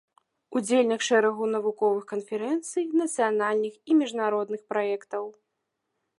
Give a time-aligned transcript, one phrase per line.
[0.59, 5.23] Удзельнік шэрагу навуковых канферэнцый, нацыянальных і міжнародных праектаў.